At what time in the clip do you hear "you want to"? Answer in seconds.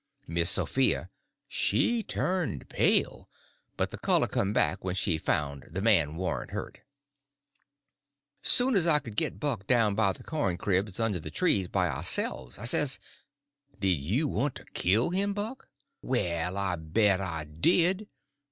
14.01-14.65